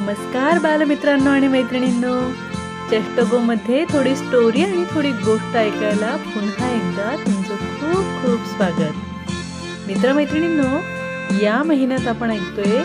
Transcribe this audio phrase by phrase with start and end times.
[0.00, 2.30] नमस्कार बालमित्रांनो आणि मैत्रिणींनो.
[2.90, 8.92] चेष्टगोमध्ये थोडी स्टोरी आणि थोडी गोष्ट ऐकायला पुन्हा एकदा तुमचं खूप खूप स्वागत.
[9.86, 10.76] मित्रमैत्रिणींनो
[11.44, 12.82] या महिन्यात आपण ऐकतोय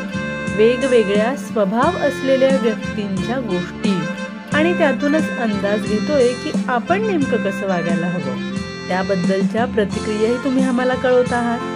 [0.55, 3.99] वेगवेगळ्या स्वभाव असलेल्या व्यक्तींच्या गोष्टी
[4.53, 8.51] आणि त्यातूनच अंदाज घेतोय की आपण नेमकं कसं वागायला हवं.
[8.87, 11.72] त्याबद्दलच्या प्रतिक्रियाही तुम्ही आम्हाला कळवत आहात.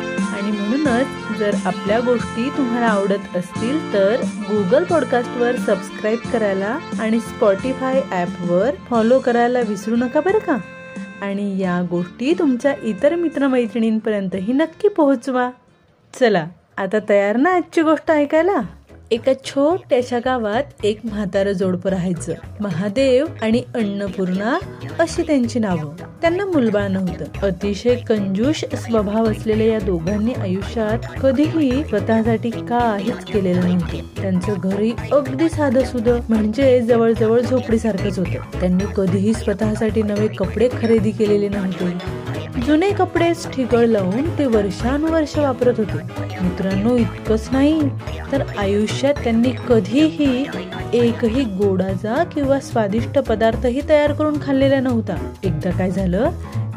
[0.48, 8.02] आणि म्हणूनच जर आपल्या गोष्टी तुम्हाला आवडत असतील तर गुगल पॉडकास्टवर सबस्क्राईब करायला आणि स्पॉटीफाय
[8.12, 10.58] ॲपवर फॉलो करायला विसरू नका बरं का?
[11.22, 15.50] आणि या गोष्टी तुमच्या इतर मित्रमैत्रिणींपर्यंतही नक्की पोहोचवा.
[16.20, 18.62] चला आता तयार ना आजची गोष्ट ऐकायला?
[19.12, 22.34] एका छोट्याशा गावात एक म्हातारं जोडपं राहायचं.
[22.60, 24.58] महादेव आणि अन्नपूर्णा
[25.00, 25.96] अशी त्यांची नावं.
[26.22, 27.26] त्यांना मुलबाळ नव्हतं.
[27.44, 34.22] अतिशय कंजूष स्वभाव असलेल्या या दोघांनी आयुष्यात कधीही स्वतःसाठी काहीच केलेलं नव्हतं.
[34.22, 38.60] त्यांचं घरी अगदी साधं सुध म्हणजे जवळजवळ झोपडीसारखंच होतं.
[38.60, 42.27] त्यांनी कधीही स्वतःसाठी नवे कपडे खरेदी केलेले नव्हते.
[42.66, 45.98] जुने कपडेच ठिगळ लावून ते वर्षानुवर्ष वापरत होते.
[46.42, 47.82] मित्रांनो इतकंच नाही
[48.32, 50.46] तर आयुष्यात त्यांनी कधीही
[50.94, 55.16] एकही गोडाचा किंवा स्वादिष्ट पदार्थही तयार करून खाल्लेला नव्हता.
[55.44, 56.30] एकदा काय झालं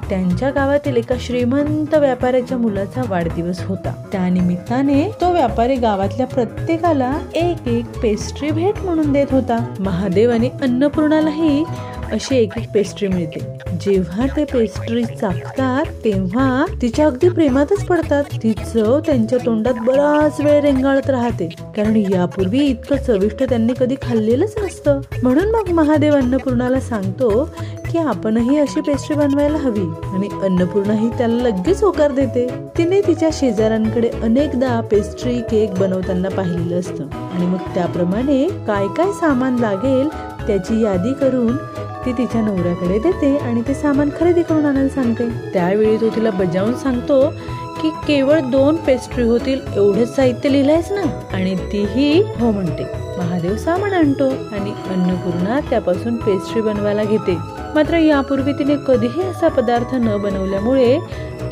[0.08, 3.92] त्यांच्या गावातील एका श्रीमंत व्यापाऱ्याच्या मुलाचा वाढदिवस होता.
[4.12, 9.74] त्यानिमित्ताने तो व्यापारी गावातल्या प्रत्येकाला एक एक पेस्ट्री भेट म्हणून देत होता.
[9.80, 11.64] महादेव आणि अन्नपूर्णालाही
[12.12, 13.59] अशी एक एक पेस्ट्री मिळते.
[13.80, 18.24] जेव्हा ते पेस्ट्री चाकतात तेव्हा तिच्या अगदी प्रेमातच पडतात.
[18.42, 21.48] ती चव त्यांच्या तोंडात बराच वेळ रेंगाळत राहते.
[21.76, 25.00] कारण यापूर्वी इतकं चविष्ट त्यांनी कधी खाल्लेलंच नसतं.
[25.22, 27.48] म्हणून मग महादेव अन्नपूर्णाला सांगतो
[27.90, 32.46] की आपणही अशी पेस्ट्री बनवायला हवी आणि अन्नपूर्णाही त्याला लगेच होकार देते.
[32.78, 37.04] तिने तिच्या शेजाऱ्यांकडे अनेकदा पेस्ट्री केक बनवताना पाहिलेलं असतं.
[37.04, 40.08] आणि मग त्याप्रमाणे काय काय सामान लागेल
[40.46, 41.56] त्याची यादी करून
[42.06, 45.28] ती तिच्या नवऱ्याकडे देते आणि ते सामान खरेदी करून आणायला सांगते.
[45.52, 47.34] त्यावेळी तो तिला बजावून सांगतो
[47.82, 51.02] की केवळ दोन पेस्ट्री होतील एवढंच साहित्य लिहिलंयस ना?
[51.32, 52.84] आणि तीही हो म्हणते.
[53.18, 57.36] महादेव सामान आणतो आणि अन्नपूर्णा त्यापासून पेस्ट्री बनवायला घेते.
[57.74, 60.98] मात्र यापूर्वी तिने कधीही असा पदार्थ न बनवल्यामुळे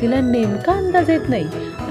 [0.01, 1.47] तिला नेमका अंदाज येत नाही.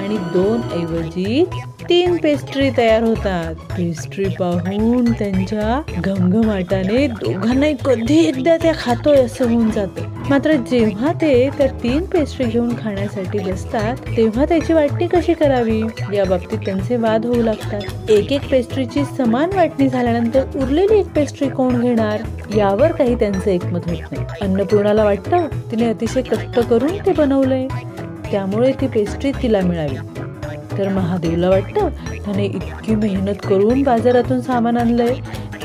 [0.09, 1.45] आणि दोन ऐवजी
[1.89, 3.55] तीन पेस्ट्री तयार होतात.
[3.55, 10.03] पेस्ट्री पाहून त्यांच्या घमघमाटाने दोघांनाही कधी एकदा त्या खातोय असं होऊन जातं.
[10.31, 15.83] मात्र जेव्हा ते त्या तीन पेस्ट्री घेऊन खाण्यासाठी बसतात तेव्हा त्याची वाटणी कशी करावी?
[16.15, 18.11] या बाबतीत त्यांचे वाद होऊ लागतात.
[18.11, 22.21] एक एक पेस्ट्रीची समान वाटणी झाल्यानंतर उरलेली एक पेस्ट्री कोण घेणार?
[22.57, 24.25] यावर काही त्यांचं एकमत होत नाही.
[24.41, 27.69] अन्नपूर्णाला वाटतं तिने अतिशय कष्ट करून ते बनवलंय.
[28.31, 29.97] त्यामुळे ती पेस्ट्री तिला मिळावी.
[30.79, 31.89] तर महादेवला वाटतं
[32.25, 35.15] त्याने इतकी मेहनत करून बाजारातून सामान आणलंय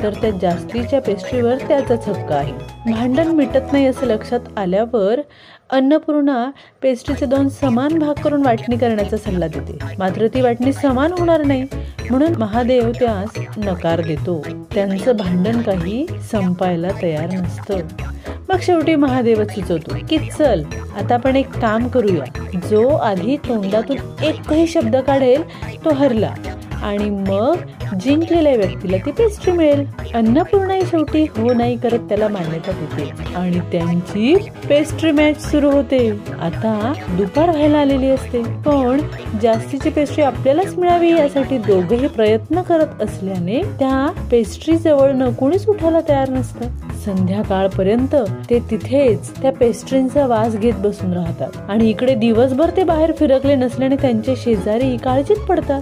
[0.04, 2.54] तर त्या जास्तीच्या पेस्ट्रीवर त्याचाच हक्क आहे.
[2.92, 5.20] भांडण मिटत नाही असं लक्षात आल्यावर
[5.70, 9.78] अन्नपूर्णा पेस्ट्रीचे दोन समान भाग करून वाटणी करण्याचा सल्ला देते.
[10.00, 11.64] मात्र ती वाटणी समान होणार नाही.
[12.10, 14.46] म्हणून महादेव त्यास नकार देतो.
[14.76, 17.78] त्यांचं भांडण काही संपायला तयार नसतं.
[18.54, 20.64] मग शेवटी महादेवच सुचवतो की चल
[20.98, 22.24] आता आपण एक काम करूया.
[22.70, 25.44] जो आधी तोंडातून एकही शब्द काढेल
[25.86, 26.34] तो हरला.
[26.84, 27.56] आणि मग
[28.00, 29.86] जिंकलेल्या व्यक्तीला ती पेस्ट्री मिळेल.
[30.16, 34.36] अन्नपूर्णाही शेवटी हो नाही करत त्याला मान्यता देते आणि त्यांची
[34.70, 36.10] पेस्ट्री मॅच सुरू होते.
[36.42, 38.44] आता दुपार व्हायला आलेली असते.
[38.44, 39.02] पण
[39.42, 46.00] जास्तीची पेस्ट्री आपल्यालाच मिळावी यासाठी दोघेही प्रयत्न करत असल्याने त्या पेस्ट्री जवळ न कोणीच उठायला
[46.10, 46.68] तयार नसतं.
[47.06, 48.16] संध्याकाळपर्यंत
[48.50, 51.50] ते तिथेच त्या पेस्ट्रींचा वास घेत बसून राहतात.
[51.70, 55.82] आणि इकडे दिवसभर ते बाहेर फिरकले नसल्याने त्यांचे शेजारी काळजीत पडतात.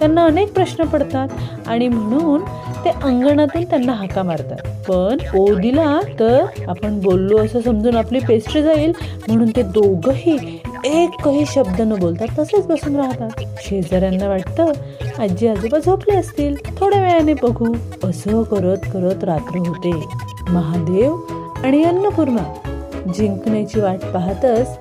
[0.00, 1.28] त्यांना अनेक प्रश्न पडतात
[1.66, 2.44] आणि म्हणून
[2.84, 4.66] ते अंगणातून त्यांना हाका मारतात.
[4.88, 8.92] पण ओ दिला तर आपण बोललो असं समजून आपली पेस्ट्री जाईल
[9.28, 10.36] म्हणून ते दोघही
[10.84, 13.42] एकही शब्द न बोलतात तसेच बसून राहतात.
[13.62, 14.72] शेजाऱ्यांना वाटतं
[15.22, 17.72] आजी आजोबा झोपले असतील थोड्या वेळाने बघू.
[18.04, 19.92] असं करत करत रात्र होते.
[20.48, 21.16] महादेव
[21.64, 22.44] आणि अन्नपूर्णा
[23.14, 24.76] जिंकण्याची वाट पाहतच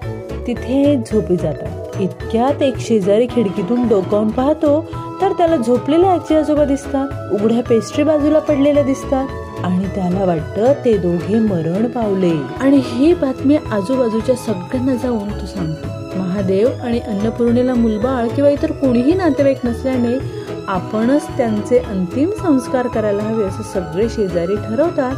[0.47, 2.01] तिथे झोपी जातात.
[2.01, 4.85] इतक्यात एक शेजारी खिडकीतून डोकावून पाहतो
[5.21, 7.07] तर त्याला झोपलेले आजी आजोबा दिसतात.
[7.33, 9.27] उघड्या पेस्ट्री बाजूला पडलेल्या दिसतात.
[9.63, 12.33] आणि त्याला वाटतं ते दोघे मरण पावले.
[12.61, 15.87] आणि ही बातमी आजूबाजूच्या सगळ्यांना जाऊन तो सांगतो.
[16.19, 23.43] महादेव आणि अन्नपूर्णेला मुलबाळ किंवा इतर कोणीही नातेवाईक नसल्याने आपणच त्यांचे अंतिम संस्कार करायला हवे
[23.43, 25.15] असं सगळे शेजारी ठरवतात.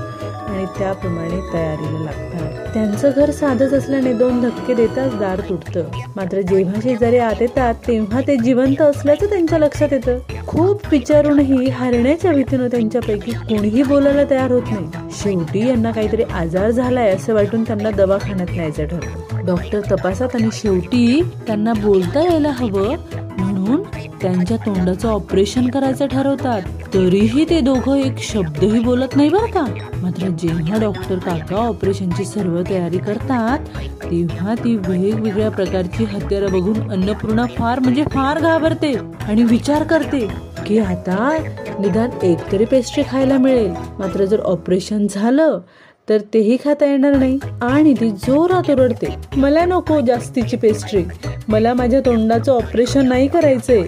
[0.50, 2.74] आणि त्याप्रमाणे तयारीला लागतात.
[2.74, 5.84] त्यांचं घर साधच असल्याने दोन धक्के देताच दार तुटतं.
[6.16, 10.18] मात्र जेव्हा शेजारी आत येतात तेव्हा ते जिवंत असल्याचं त्यांच्या लक्षात येतं.
[10.48, 15.10] खूप विचारूनही हरण्याच्या भीतीनं त्यांच्यापैकी कोणीही बोलायला तयार होत नाही.
[15.24, 21.22] शेवटी यांना काहीतरी आजार झालाय असं वाटून त्यांना दवाखान्यात न्यायचं ठरतं डॉक्टर तपासात आणि शेवटी
[21.48, 22.96] त्यांना बोलता यायला हवं
[23.42, 23.82] म्हणून
[24.22, 26.62] त्यांच्या तोंडाचं ऑपरेशन करायचं ठरवतात.
[26.94, 29.66] तरीही ते दोघं एक शब्दही बोलत नाही बरं का?
[30.02, 33.60] मात्र जेव्हा डॉक्टर काका ऑपरेशनची सर्व तयारी करतात
[34.04, 38.94] तेव्हा ती वेगवेगळ्या प्रकारची हत्यारं बघून अन्नपूर्णा फार म्हणजे फार घाबरते
[39.28, 40.28] आणि विचार करते
[40.66, 41.38] की आता
[41.80, 43.72] निदान एक तरी पेस्ट्री खायला मिळेल.
[44.00, 45.60] मात्र जर ऑपरेशन झालं
[46.08, 49.08] तर तेही खाता येणार नाही आणि ती जोरात ओरडते
[49.38, 51.04] मला नको जास्तीची पेस्ट्री
[51.48, 53.82] मला माझ्या तोंडाचं ऑपरेशन नाही करायचंय.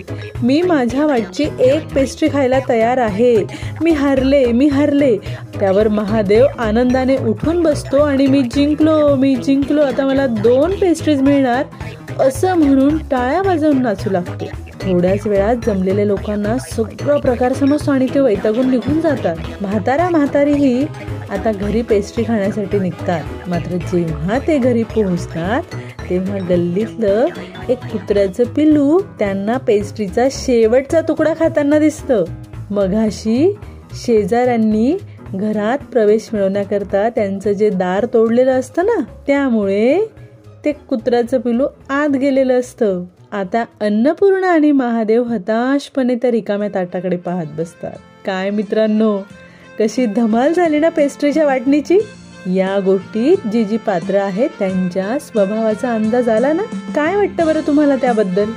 [0.44, 3.36] मी माझ्या वाटची एक पेस्ट्री खायला तयार आहे.
[3.82, 5.16] मी हरले मी हरले.
[5.60, 9.82] त्यावर महादेव आनंदाने उठून बसतो आणि मी जिंकलो मी जिंकलो.
[9.82, 11.64] आता मला दोन पेस्ट्रीज मिळणार.
[12.20, 14.46] असं म्हणून टाळ्या वाजवून नाचू लागतो.
[14.82, 19.36] थोड्याच वेळात जमलेल्या लोकांना सगळं प्रकार समजतो आणि ते वैतागून निघून जातात.
[19.62, 20.86] म्हातारा म्हातारीही
[21.34, 23.24] आता घरी पेस्ट्री खाण्यासाठी निघतात.
[23.48, 25.76] मात्र जेव्हा ते घरी पोहोचतात
[26.10, 27.26] तेव्हा गल्लीतलं
[27.70, 32.24] एक कुत्र्याचं पिल्लू त्यांना पेस्ट्रीचा शेवटचा तुकडा खाताना दिसतं.
[32.72, 33.56] मघाशी
[34.06, 34.98] शेजाऱ्यांनी
[35.34, 40.06] घरात प्रवेश मिळवण्याकरता त्यांचं जे दार तोडलेलं असतं ना त्यामुळे
[40.66, 43.04] ते कुत्र्याचं पिलू आत गेलेलं असतं.
[43.32, 47.98] आता अन्नपूर्णा आणि महादेव हताशपणे त्या रिकाम्या ताटाकडे पाहत बसतात.
[48.26, 49.18] काय मित्रांनो
[49.80, 52.00] कशी धमाल झाली ना पेस्ट्रीच्या वाटणीची?
[52.56, 56.64] या गोष्टीत जी जी पात्र आहेत त्यांच्या स्वभावाचा अंदाज आला ना?
[56.96, 58.52] काय वाटतं बरं तुम्हाला त्याबद्दल?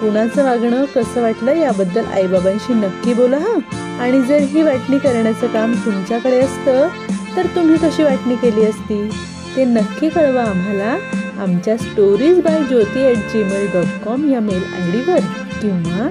[0.00, 3.58] कुणाचं वागणं कसं वाटलं याबद्दल आईबाबांशी नक्की बोला हा.
[4.00, 6.88] आणि जर ही वाटणी करण्याचं काम तुमच्याकडे असतं
[7.36, 9.10] तर तुम्ही कशी वाटणी केली असती?
[9.56, 10.96] ते नक्की कळवा आम्हाला.
[11.38, 15.18] आमच्या stories by Jyoti at Gmail dot com या मेल आय डीवर
[15.62, 16.08] किंवा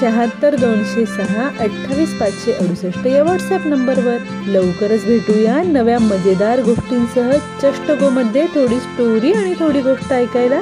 [0.00, 4.16] शहात्तर दोनशे सहा अठ्ठावीस पाचशे अडुसष्ट या व्हॉट्सअप नंबरवर.
[4.46, 7.32] लवकरच भेटूया नव्या मजेदार गोष्टींसह
[7.62, 10.60] चष्टगोमध्ये थोडी स्टोरी आणि थोडी गोष्ट ऐकायला.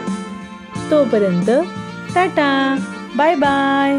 [0.90, 1.50] तोपर्यंत
[2.14, 2.76] टाटा
[3.16, 3.98] बाय बाय